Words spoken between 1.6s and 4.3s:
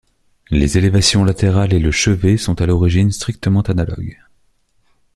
et le chevet sont à l'origine strictement analogues.